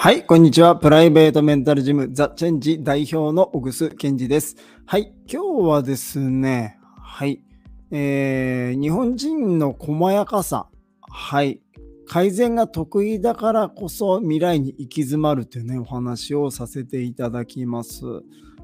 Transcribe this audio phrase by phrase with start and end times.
[0.00, 0.76] はい、こんにちは。
[0.76, 4.54] プライベートメンタルジムザ・チェンジ代表の小楠健二です。
[4.86, 7.42] はい、今日はですね、はい、
[7.90, 10.68] えー、日本人の細やかさ、
[11.00, 11.60] はい、
[12.06, 18.04] 改善が得意だからこそ未来に行き詰まるというね、お話をさせていただきます。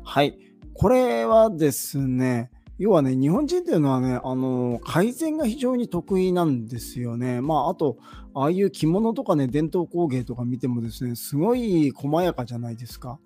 [0.04, 0.38] はい、
[0.72, 7.40] これはですね、要はね、日本人っていうのはね、あの改善が非常に得意なんですよね。
[7.40, 7.98] まあ、あと、
[8.34, 13.20] ああいう着物とかね、伝統工芸とか見てもですね、すごい細やかじゃないですか。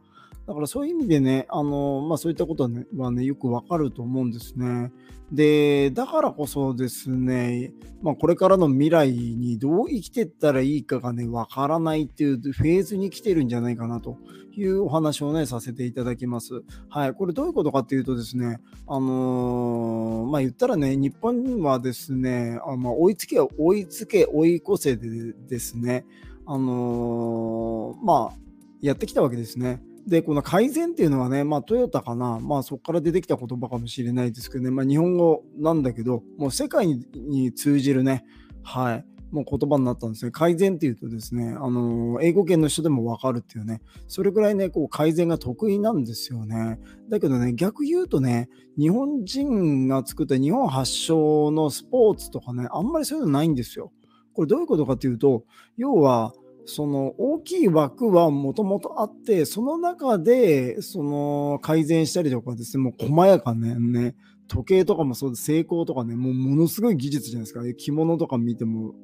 [0.48, 4.90] だからそういう意味でね、あのまあ、そういったことはね、はねよくわかると思うんですね。
[5.30, 14.16] で、だからこそですね、まあ、これからの未来にどう生きていったらいいかがね、わからないっていうフェーズに来てるんじゃないかなと
[14.56, 16.62] いうお話をね、させていただきます。
[16.88, 26.06] はい、これどういうことかっていうとですね、あのー、まあ言ったらね、日本はですね、あまあ、追いつけ、追いつけ、追い越せでですね、
[26.46, 28.38] あのー、まあ、
[28.80, 29.82] やってきたわけですね。
[30.08, 38.24] で、この改善っていうのはね、まあトヨタかな、まあそこから出てきた言葉かもしれないですけどね、まあ日本語なんだけど、もう世界に通じるね、
[38.62, 40.30] はい、もう言葉になったんですね。
[40.30, 46.78] 改善っていうとですね、あの英語圏の人でもわかるっていうね、それぐらいね、こう改善が得意なんですよね。
[47.10, 53.92] だけどね、逆言うとね、日本人が作った日本発祥のスポーツとかね、あんまりそういうのないんですよ。
[54.32, 55.44] これどういうことかっていうと、
[55.76, 56.32] 要は、
[56.68, 64.14] その大きい枠はもともとあって、その中でその改善したりとかですね、もう細やかね、ね
[64.48, 67.62] 時計とかもそうです、成功とかね、もうものすごい技術じゃないですか。
[67.74, 68.94] 着物とか見ても、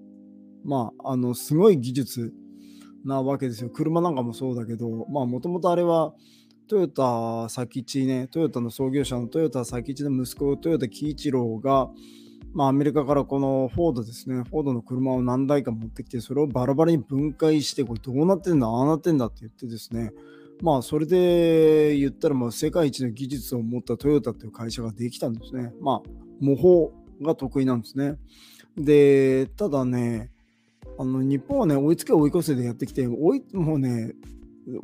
[0.63, 2.35] まあ、あの、すごい技術
[3.05, 3.71] なわけですよ。
[3.71, 6.15] 車なんかもそうだけど、まあ、もともとあれは、
[6.69, 11.91] トヨタ佐吉ね、トヨタの創業者のトヨタ佐吉の息子、トヨタ喜一郎が、
[12.55, 20.13] まあ、アメリカからこのフォードですね、フォードの車を何台か持ってきて、それをバラバラに分解して、これどうなってんだ、ああなってんだって言ってですね、
[20.63, 25.73] まあ、それで言ったら、まあ、世界一の技術を持ったトヨタという会社ができたんですね。
[25.81, 28.17] まあ、模倣が得意なんですね。
[28.77, 30.31] で、ただね、
[30.97, 34.15] あの日本はね、追いつけ追い越せでやってきて、追いもうね、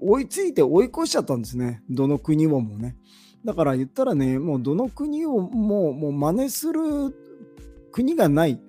[0.00, 1.82] 追いついて追い越しちゃったんですね。
[1.88, 2.96] どの国をもね。
[3.44, 7.14] だから言ったらね、もうどの国をももう真似する
[7.92, 8.60] 国がない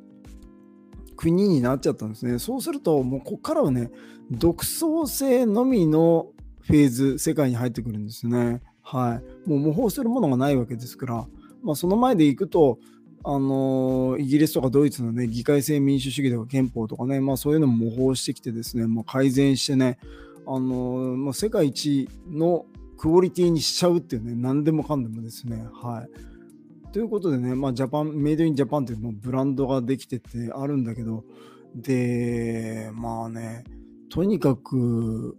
[1.16, 2.40] 国になっちゃったんですね。
[2.40, 3.92] そうすると、もうここからはね、
[4.32, 8.62] 独創性のみのフェーズ、世界に入ってくるんですね。
[8.82, 9.50] はい。
[9.50, 11.28] もう模倣するものがないわけですから、
[11.62, 12.80] まあ、その前でいくと、
[13.24, 20.00] あの、イギリスとかドイツのね、議会制民主主義とか憲法とかね、まあそういうのも模倣してきてですね、もう改善してね、
[20.48, 22.66] あの、まあ、世界一の
[22.98, 26.31] クオリティにしちゃうっていうね、何でもかんでもですね、はい。
[26.92, 31.24] ということでね、まあ、ジャパン、メイドインジャパンっていうもうブランドができててあるんだけど、
[31.74, 33.64] で、まあね、
[34.10, 34.76] とにかく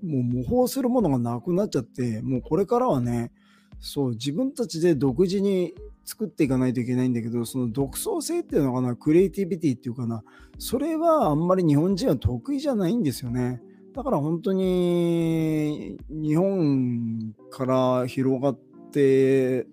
[0.03, 3.33] もう模倣するものがなくなっちゃって、もうこれからはね、
[3.81, 5.75] そう、自分たちで独自に
[6.05, 10.25] 作っていかないといけないんだけど、その独創性っていうのかな、クリエイティビティっていうかな、
[10.59, 13.61] それはあんまり日本人は得意じゃないんですよね。
[13.95, 18.59] だから本当に日本から広がっ
[18.91, 19.67] て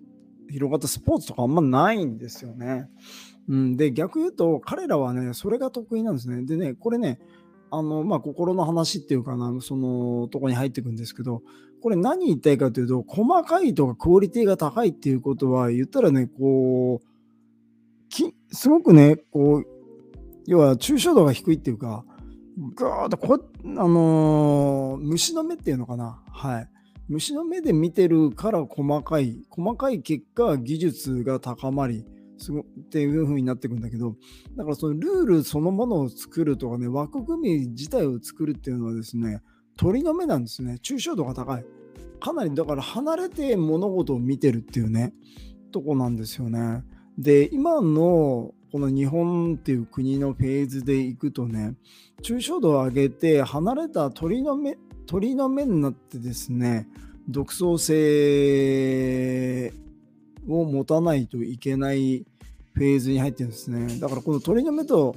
[0.50, 2.88] 広がったスポーツとかあんまないんですよね。
[3.48, 6.44] うん、で、逆言うと、彼らはね、それが得意なんですね。
[6.44, 7.20] でね、これね、
[7.70, 11.42] あの、まあ、心の話っていうかな、そのとこに入っていくんですけど、
[11.82, 17.06] これ何言いたいかというと、細かいとかクオリティが高いっていうことは、言ったらね、こう、
[18.08, 19.66] きすごくね、こう、
[20.46, 22.04] 要は抽象度が低いっていうか、
[22.74, 26.20] ガーッとこあのー、虫の目っていうのかな。
[26.28, 26.68] はい。
[27.10, 32.06] 虫の目で見てるから細かい細かい結果技術が高まり
[32.38, 34.14] すごっていう風になってくんだけど
[34.56, 39.42] だからそのルールそのものを作るとかね枠組み自体を作るっていうのはですね
[39.76, 40.78] 鳥の目なんですね。
[40.82, 41.64] 抽象度が高い。
[42.20, 45.14] かなりだから離れて物事を見てるっていうね
[45.72, 46.84] とこなんですよね。
[47.16, 51.74] で今のこの日本っていう国のフェーズでいくとね
[52.22, 56.88] 抽象度を上げて離れた鳥の目鳥の目になってですね
[57.28, 59.72] 独創性
[60.48, 62.24] を持たないといけない
[62.74, 65.16] フェーズに入ってるんですねだからこの鳥の目と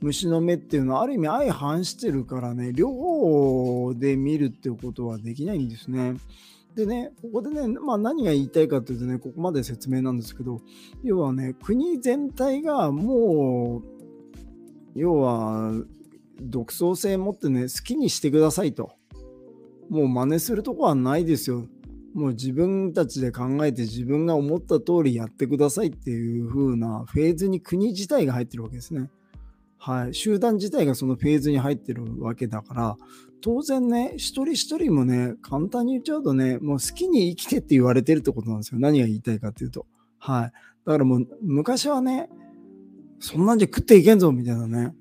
[0.00, 6.14] 虫の目っていうのはある意味相反してるからね両方で見るっていうことはできないんですね。
[6.74, 10.60] でね、ここでね、まあ、何が言いたいかというとね、ここまで説明なんですけど、
[11.02, 15.72] 要はね、国全体がもう、要は、
[16.42, 18.92] 独創性持ってね、好きにしてくださいと。
[19.90, 21.66] もう真似するとこはないですよ。
[22.14, 29.10] もう自分たちで考えて自分が思った通りやってくださいっていう風なフェーズに国自体が入ってるわけですね。
[29.82, 32.96] はい、集団自体がそのフェーズに入ってるわけだから、
[33.40, 38.78] 当然ね、一人一人もね、簡単に言っちゃうとね、もう好きに生きてって言われてるってことなんですよ。
[38.78, 39.86] 何が言いたいかっていうと。
[40.18, 40.52] はい。
[40.84, 42.28] だからもう、昔はね、
[43.20, 44.94] そんなんじゃ食っていけんぞみたいなね、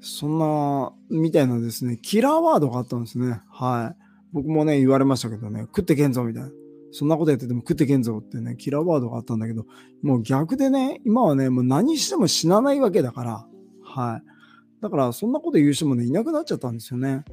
[0.00, 3.42] そんな、みたいなですね、キラーワードがあったんですね。
[3.50, 4.02] はい。
[4.32, 6.50] 僕もね、言われましたけどね、食ってけんぞみたいな。
[6.90, 9.66] そんなことやってても食ってけんぞってね、キラーワードがあったんだけど、
[10.02, 13.46] もう逆でね、今はね、もう何しても死なないわけだから、
[13.94, 14.82] はい。
[14.82, 17.24] だから、そんなこと言う人もね、いなくなっちゃったんですよね。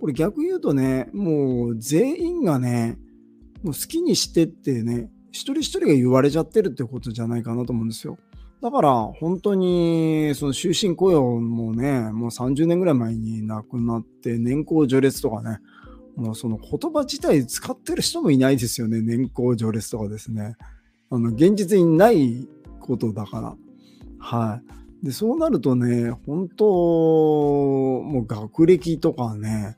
[0.00, 2.98] これ逆言うとね、もう全員がね、
[3.62, 8.18] もう好きにしてってね、一人一人が言われちゃってるってことじゃないかなと思うんですよ。
[8.60, 15.58] だから本当にその終身雇用もね、もう30年ぐらい前に亡くなって年功序列とかね、
[16.16, 19.00] もうその言葉自体使ってる人もいないですよね。
[19.00, 20.56] 年功序列とかですね。
[21.10, 22.48] あの、現実にない
[22.80, 23.56] ことだから。
[24.18, 24.81] はい。
[25.02, 29.76] で、そうなるとね、本当、もう学歴とかね、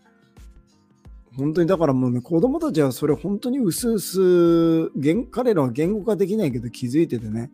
[1.37, 7.51] 本当にだからもうね、子供たちはそれ本当に薄々、彼らは言語化できないけど気づいててね、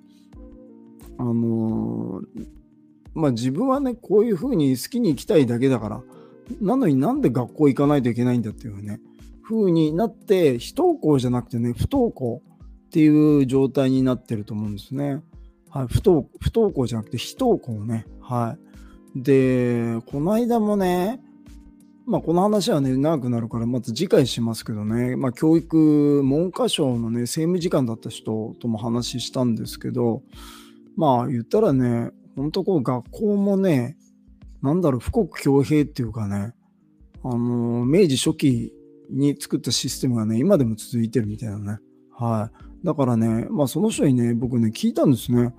[1.17, 2.47] あのー、
[3.15, 6.03] まあ自分はね、こういうふうに好きに生きたいだけだから、
[6.61, 9.01] なのになんで学校行かないといけないんだっていうね、
[9.43, 12.43] 風になって、非登校じゃなくてね、不登校
[12.87, 15.23] っていう状態になってると思うんですね。
[15.71, 18.07] はい、不登不登校じゃなくて非登校ね。
[18.21, 18.57] は
[19.17, 19.23] い。
[19.23, 21.21] で、この間もね、
[22.07, 30.23] まあこの話はね、長くなるからまた次回しますけどね、まあ教育、文科省のね、政務次官だった人とも話したんですけど、
[30.97, 33.97] まあ言ったらね、本当こう学校もね、
[34.63, 36.53] なんだろう、富国強兵っていうかね、
[37.23, 38.73] あの、明治初期
[39.11, 41.79] に作ったシステムがね、今でも続いてるみたいなね。
[42.13, 42.70] はい。
[42.85, 45.55] だからね、まあその人にね、僕ね、聞いたんですね。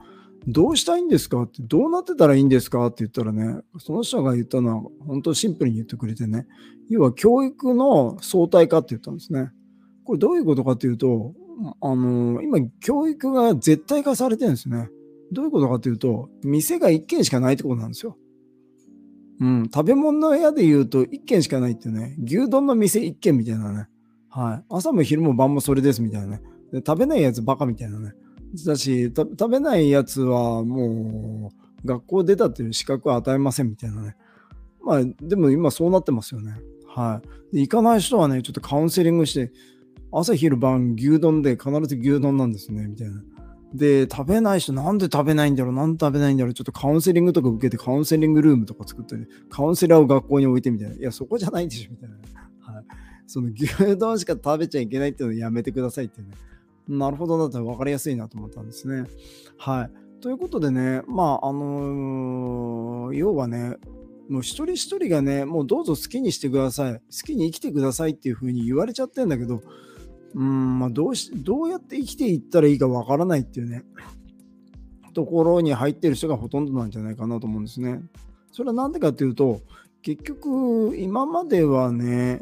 [0.47, 1.43] どうしたいんですか？
[1.43, 2.85] って、どうなってたらいいんですか？
[2.87, 6.47] って言ったらね、その人が言ったのは、本当シンプルに言ってくれてね、
[6.89, 9.51] 要は教育の相対化って言ったんですね。
[10.03, 11.33] これどういうことかっていうと、
[11.79, 14.89] あの、今、教育が絶対化されてるんですね。
[15.31, 18.17] どういうことかっていうと、店が1軒しかないってことなんですよ。
[19.39, 23.87] うん、食べ物の部屋で言うと1軒しかないっていうね、牛丼の店1軒みたいなね。
[24.29, 24.65] はい。
[24.69, 26.41] 朝も昼も晩もそれですみたいなね。
[26.71, 28.13] で食べないやつバカみたいなね。
[28.65, 31.51] だし、食べないやつはも
[31.83, 34.15] う学校出たっていう資格は与えませんみたいなね。
[34.83, 36.55] まあ、でも今そうなってますよね。
[36.87, 37.21] は
[37.51, 37.55] い。
[37.55, 39.51] で行かない人はね、ちょっとカウンセリングして、
[40.11, 43.23] 朝昼晩牛丼で必ず牛丼なんですね、みたいな。
[43.73, 50.95] で、食べない人、なんで食べないんだろう、なんで食べないんだろう、ちょっとカウンセリングとか受けて、カウンセリングルームとか作ったり、カウンセラーを学校に置いてみたいな。
[50.95, 52.15] いや、そこじゃないでしょ、みたいな。
[52.73, 52.85] はい。
[53.27, 56.27] その牛丼しか食べちゃいけないっていうのをやめてくださいってね。
[56.87, 59.05] なるほどだったら分かりやすいなと思ったんですね。
[59.57, 59.91] はい。
[60.21, 63.77] ということでね、まあ、あのー、要はね、
[64.29, 66.93] もう一人一人がね、もうどうぞ好きにしてください。
[66.93, 69.61] 好きに生きてくださいっていう風に言われちゃってんだけど、
[70.35, 73.83] うん、まあ、どうし、どうやって生きていったらいいかわからないっていうね、
[75.13, 78.01] ところに入ってる人がほとんどなんじゃないかなと思うんですね。
[78.51, 79.61] それは何でかっていうと、
[80.01, 82.41] 結局、今まではね、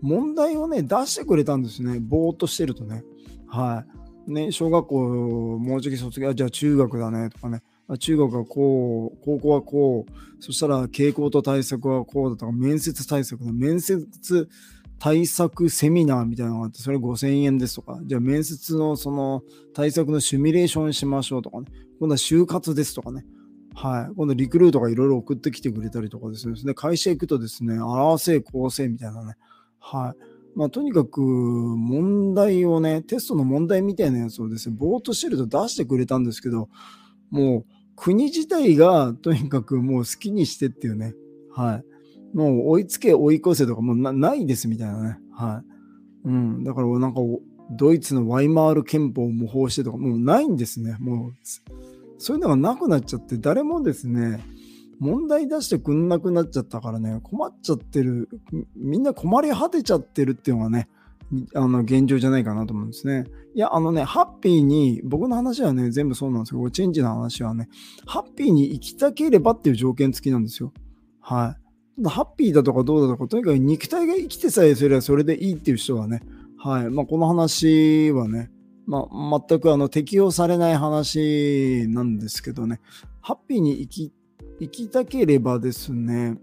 [0.00, 1.98] 問題をね、出してくれたんですね。
[2.00, 3.04] ぼーっとしてるとね。
[3.46, 3.84] は
[4.26, 4.32] い。
[4.32, 7.62] ね、小学校、もうじき卒業、じゃあ中学だねとかね。
[7.98, 14.08] 中学はこう、高校はこう、そしたら傾向と対策はこうだとか、面接対策の面接
[14.98, 19.42] 対策セミナーみたいなのがあって、それ5000円ですとか、じゃあ面接のその
[19.74, 21.66] 対策のシミュレーションしましょうとかね、
[22.00, 23.26] 今度は就活ですとかね、
[23.74, 29.34] はい、今度リクルートがいろいろ送ってきてくれたりとかですね、会社行くとですね、表せ、構成みたいなね、
[29.78, 30.33] はい。
[30.54, 36.68] まあ、とにかく問題をね、テストの問題みたいなやつをですね、ぼーっとしてると出してくれたんですけど、
[37.30, 37.64] もう
[37.96, 41.14] 国自体がとにかくもう好きにしてっていうね、
[41.50, 41.82] は
[42.32, 42.36] い。
[42.36, 45.18] もう追いつけ追い越せとかもうないですみたいなね。
[45.32, 45.62] は
[46.24, 46.28] い。
[46.28, 46.64] うん。
[46.64, 47.20] だからなんか
[47.70, 50.96] ドイツのワイマール憲法を模倣してとかもうないんですね。
[51.00, 51.32] もう
[52.18, 54.44] そういうのがなくなっちゃって誰もですね、
[54.98, 58.28] 問題出してくんなくなっちゃったからね、困っちゃってる、
[58.76, 60.88] みんな困り果てちゃってるっていうのがね、
[61.54, 63.24] あの現状じゃないかなと思うんですね。
[63.54, 67.68] いや、あのね、ハッピーに、僕の話はね、全部そうなんですけど、チェンジの話はね、
[68.06, 70.72] ハッピーに生きたければっていう条件付きなんですよ。
[71.20, 72.08] はい。
[72.08, 76.22] ハッピーだとかどうだとか、とにかく肉体が生きてさえすればそれでいいっていう人はね、
[76.58, 78.50] はいまあ、この話はね、
[78.86, 82.80] まあ、全くあの適用されない話なんですけどね、
[83.20, 84.12] ハッピーに生き
[84.60, 86.38] 生きたければですね、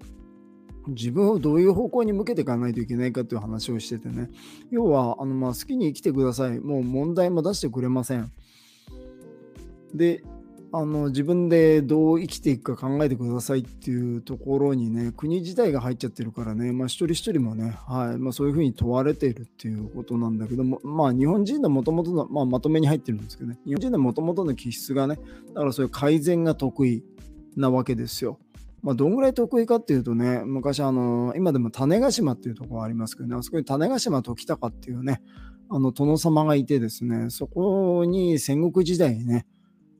[0.87, 4.29] 自分をどういう方向に向けていかないといけないかという話をしててね、
[4.69, 8.31] 要はあのまあ好きに生きてください、もう問題も出してくれません。
[9.93, 10.23] で、
[10.73, 25.19] あの自分でどう生きていくか考えてくださいっていうところにね、国自体が入っちゃってるからね、まあ、一人一人もね、はいまあ、そういうふうに問われているっていうことなんだけども、まあ、日本人のもともとの、まあ、まとめに入ってるんですけどね、日本人のもともとの気質がね、
[25.53, 27.03] だからそういう改善が得意
[27.55, 28.39] なわけですよ。
[28.81, 35.21] まあ、どんぐらい得意かっていうとね、昔、あの、今でも種子島っていうところありますけどね、あそこに種子島時高っていうね、
[35.69, 39.45] あの殿様がいてですね、そこに戦国時代にね、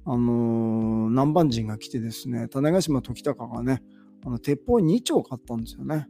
[0.04, 3.84] あの、南蛮人が来てですね、種子島時高がね、
[4.26, 6.08] あの鉄砲2丁買ったんですよね。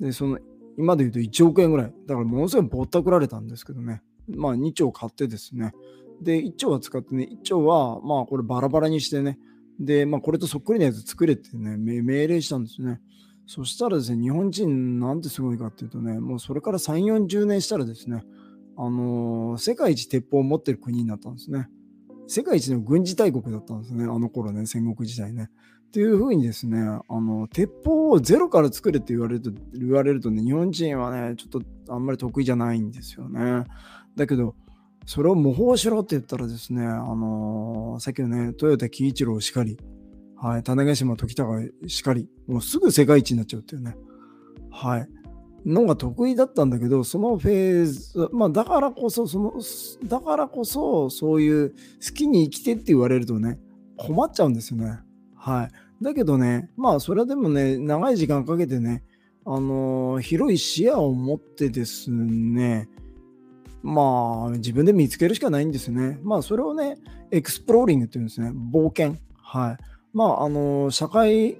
[0.00, 0.38] で、その、
[0.76, 1.94] 今で言うと1億円ぐらい。
[2.06, 4.02] だからものすごいぼったくられたんですけどね。
[4.28, 5.72] まあ2丁買ってですね。
[6.20, 9.38] で、1丁は使ってね、1丁はまあこれバラバラにしてね。
[9.80, 13.00] で、まあこれとそっくりなやつ作れってね、命令したんですね。
[13.46, 18.22] そしたらですね、日本人なんてすごいかっていうとね、もうそれから3、40年したらですね、
[18.76, 21.68] あのー、世界一鉄砲を持ってる国になったんですね。
[22.28, 25.50] 世界一の軍事大国だったんですね、あの頃ね、戦国時代ね。
[25.88, 33.64] っていうふうにですね、あの、鉄砲をゼロから作れって言われると、言われるとね、日本人はね、ちょっとあんまり得意じゃないんですよね。
[34.14, 34.54] だけど、
[35.06, 39.78] それを模倣しろって言ったらですね、あのー、さっきのね、豊田喜一郎しかり、
[40.36, 43.96] はい、種子島時高しかり、もうすぐ世界一になっちゃうっていうね。
[44.70, 45.08] はい。
[45.66, 49.52] のが得意だったんだけど、そのフェーズ、まあだからこそ、その、
[50.04, 51.76] だからこそ、そういう好
[52.14, 53.58] きに生きてって言われるとね、
[53.96, 55.00] 困っちゃうんですよね。
[55.34, 55.68] はい。
[56.02, 59.02] だけどね、まあそれでもね、長い時間かけてね、
[59.44, 62.88] あのー、広い視野を持ってですね、
[63.82, 66.18] まあ自分で見つけるしかないんですね。
[66.22, 66.98] まあそれをね、
[67.30, 68.50] exploring っていうんですね。
[68.50, 69.16] 冒険。
[69.42, 69.78] はい。
[70.12, 71.58] まああの、社会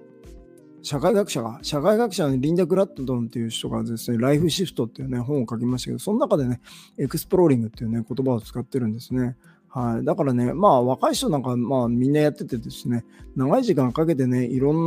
[0.82, 6.60] 社会学者が、社会学者のリンダ・グラッドンっていう人がですね、ライフシフトっていうね、本を書きましたけど、その中でね、
[6.99, 9.36] exploring っていうね、言葉を使ってるんですね。
[9.68, 10.04] はい。
[10.04, 13.04] だからね、まあ若い人なんか、まあみんなやっててですね、
[13.36, 14.86] 長い時間かけてね、いろん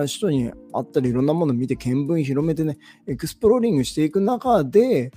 [0.00, 5.10] な人に会ったり、いろんなものを見て見聞広めてね、エクスプローリングしていく中で、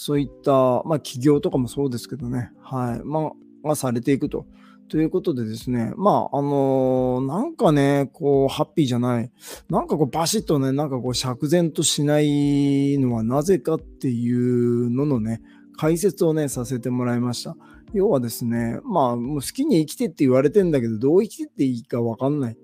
[0.00, 0.52] そういった、
[0.84, 3.00] まあ企業とかもそうですけどね、はい。
[3.04, 3.32] ま
[3.64, 4.46] あ、がされていくと。
[4.88, 9.32] ということでですね、まあ、あのー、なんかね、こう、ハッピーじゃない、
[9.68, 15.42] なんかこう、バシッとね、なんかこう、釈然としないのはなぜかっていうののね、
[15.76, 17.56] 解説をね、させてもらいました。
[17.92, 22.56] 要はですね、まあ、もう好きに生きてって言われてんだけど、どう生きてっていいかわかんないっ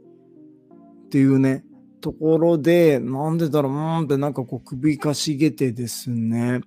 [1.10, 1.64] ていうね、
[2.00, 6.60] ところで、なんでだろう、うーんってなんかこう、首かしげてですね、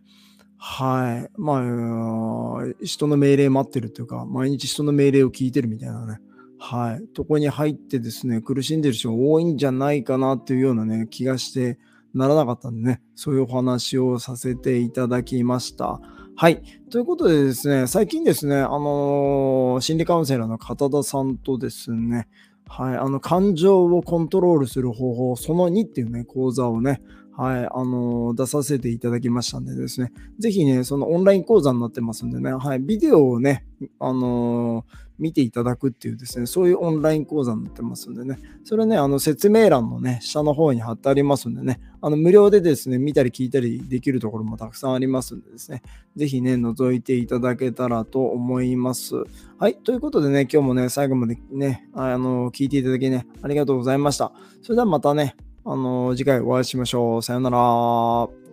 [0.57, 1.31] はい。
[1.39, 6.19] まあ、人の命令待ってるというか、毎日人の命令を聞いてるみたいなね。
[6.59, 7.07] はい。
[7.13, 11.77] とこに入ってですね、苦しんでる人多いんじゃないかなっていうようなね、気がして
[12.13, 16.01] ならなかったんでね、そういうお話をさせていただきました。
[16.35, 16.61] はい。
[16.89, 22.27] ということでですね、最近ですね、あのー、心理カウンセラーの片田さんとですね、
[22.67, 27.01] はい、あの、感情をコントロールする方法、その2っていうね、講座をね、
[27.37, 33.63] はい、あの、出させていただきましたんでですね、ぜひね、そのオンライン講座になってますんでね、はい、ビデオをね、
[33.99, 34.85] あの、
[35.19, 45.81] 見ていただくっていうですね、そういうオンライン講座になってますんでね、それね、あの説明欄のね、下の方に貼ってありますんでね、あの無料でですね、見たり聞いたりできるところもたくさんありますんでですね、
[46.15, 49.15] ぜひね、覗いていただけたらと思います。
[49.59, 54.31] はい、ということでね、今日もね、最後までね、あの聞いていただきね、ありがとうございました。
[54.61, 55.35] それではまたね、
[55.69, 57.21] あの、次回お会いしましょう。
[57.21, 58.46] さよなら。